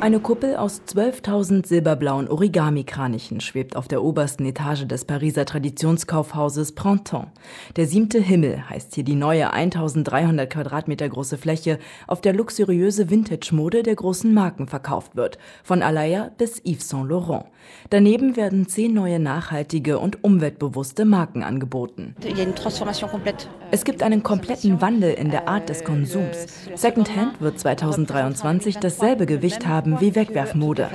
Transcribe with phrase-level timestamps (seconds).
[0.00, 7.28] Eine Kuppel aus 12.000 silberblauen Origami-Kranichen schwebt auf der obersten Etage des Pariser Traditionskaufhauses Printemps.
[7.76, 13.82] Der siebte Himmel heißt hier die neue 1300 Quadratmeter große Fläche, auf der luxuriöse Vintage-Mode
[13.82, 17.46] der großen Marken verkauft wird, von Alaya bis Yves Saint Laurent.
[17.90, 22.14] Daneben werden zehn neue nachhaltige und umweltbewusste Marken angeboten.
[23.70, 26.46] Es gibt einen kompletten Wandel in der Art des Konsums.
[26.74, 30.90] Secondhand wird 2023 dasselbe Gewicht haben wie Wegwerfmode,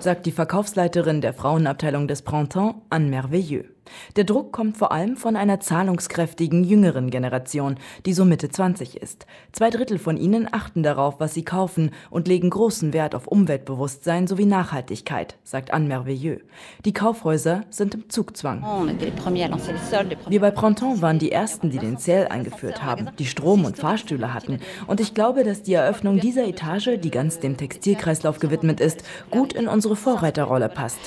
[0.00, 3.77] sagt die Verkaufsleiterin der Frauenabteilung des Printemps, Anne Merveilleux.
[4.16, 9.26] Der Druck kommt vor allem von einer zahlungskräftigen jüngeren Generation, die so Mitte 20 ist.
[9.52, 14.26] Zwei Drittel von ihnen achten darauf, was sie kaufen und legen großen Wert auf Umweltbewusstsein
[14.26, 16.40] sowie Nachhaltigkeit, sagt Anne Merveilleux.
[16.84, 18.62] Die Kaufhäuser sind im Zugzwang.
[20.28, 24.34] Wir bei Printemps waren die Ersten, die den Sale eingeführt haben, die Strom und Fahrstühle
[24.34, 24.60] hatten.
[24.86, 29.52] Und ich glaube, dass die Eröffnung dieser Etage, die ganz dem Textilkreislauf gewidmet ist, gut
[29.52, 30.98] in unsere Vorreiterrolle passt.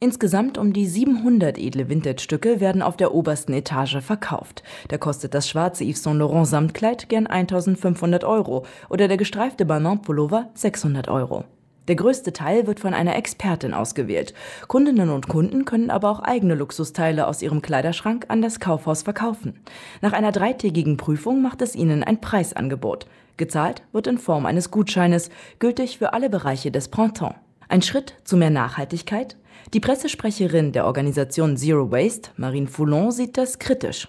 [0.00, 4.62] Insgesamt um die 700 edle Vintage-Stücke werden auf der obersten Etage verkauft.
[4.88, 10.50] Da kostet das schwarze Yves Saint Laurent Samtkleid gern 1500 Euro oder der gestreifte Balmain-Pullover
[10.52, 11.44] 600 Euro.
[11.88, 14.34] Der größte Teil wird von einer Expertin ausgewählt.
[14.68, 19.58] Kundinnen und Kunden können aber auch eigene Luxusteile aus ihrem Kleiderschrank an das Kaufhaus verkaufen.
[20.02, 23.06] Nach einer dreitägigen Prüfung macht es ihnen ein Preisangebot.
[23.38, 27.36] Gezahlt wird in Form eines Gutscheines, gültig für alle Bereiche des Printemps.
[27.70, 29.36] Ein Schritt zu mehr Nachhaltigkeit?
[29.72, 34.08] Die Pressesprecherin der Organisation Zero Waste, Marine Foulon, sieht das kritisch.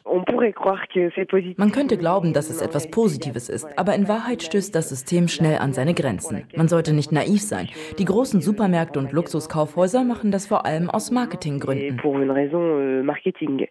[1.58, 5.60] Man könnte glauben, dass es etwas Positives ist, aber in Wahrheit stößt das System schnell
[5.60, 6.44] an seine Grenzen.
[6.56, 7.70] Man sollte nicht naiv sein.
[8.00, 12.00] Die großen Supermärkte und Luxuskaufhäuser machen das vor allem aus Marketinggründen.
[12.04, 13.04] Euh,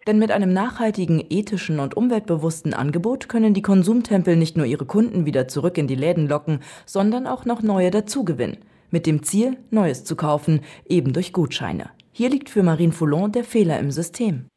[0.07, 5.25] Denn mit einem nachhaltigen, ethischen und umweltbewussten Angebot können die Konsumtempel nicht nur ihre Kunden
[5.25, 8.57] wieder zurück in die Läden locken, sondern auch noch neue dazugewinnen
[8.91, 11.89] mit dem Ziel, Neues zu kaufen, eben durch Gutscheine.
[12.13, 14.47] Hier liegt für Marine Foulon der Fehler im System.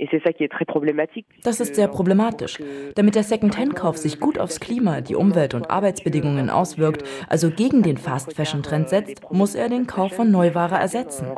[1.44, 2.58] Das ist sehr problematisch.
[2.96, 7.96] Damit der Second-Hand-Kauf sich gut aufs Klima, die Umwelt und Arbeitsbedingungen auswirkt, also gegen den
[7.96, 11.28] Fast-Fashion-Trend setzt, muss er den Kauf von Neuware ersetzen.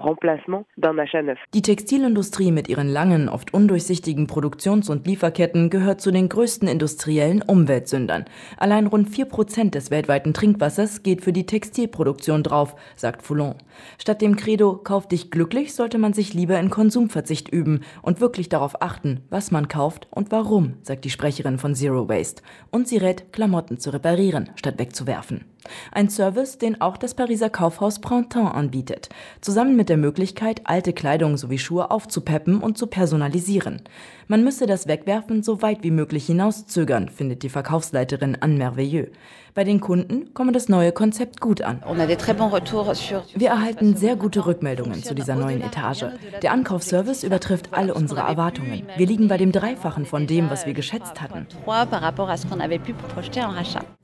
[1.53, 7.43] Die Textilindustrie mit ihren langen, oft undurchsichtigen Produktions- und Lieferketten gehört zu den größten industriellen
[7.43, 8.25] Umweltsündern.
[8.56, 13.56] Allein rund 4% des weltweiten Trinkwassers geht für die Textilproduktion drauf, sagt Foulon.
[13.98, 18.21] Statt dem Credo, kauf dich glücklich, sollte man man sich lieber in Konsumverzicht üben und
[18.21, 22.44] wirklich darauf achten, was man kauft und warum, sagt die Sprecherin von Zero Waste.
[22.71, 25.47] Und sie rät, Klamotten zu reparieren, statt wegzuwerfen.
[25.93, 29.09] Ein Service, den auch das Pariser Kaufhaus Printemps anbietet,
[29.41, 33.82] zusammen mit der Möglichkeit, alte Kleidung sowie Schuhe aufzupeppen und zu personalisieren.
[34.28, 39.10] Man müsse das Wegwerfen so weit wie möglich hinauszögern, findet die Verkaufsleiterin Anne Merveilleux.
[39.56, 41.83] Bei den Kunden komme das neue Konzept gut an.
[41.83, 46.04] Wir erhalten sehr gute Rückmeldungen zu dieser neuen Etage.
[46.43, 48.83] Der Ankaufsservice übertrifft alle unsere Erwartungen.
[48.98, 51.47] Wir liegen bei dem Dreifachen von dem, was wir geschätzt hatten.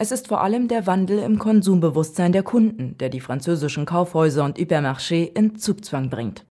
[0.02, 4.58] Es ist vor allem der Wandel im Konsumbewusstsein der Kunden, der die französischen Kaufhäuser und
[4.58, 6.40] Hypermarché in Zugzwang bringt.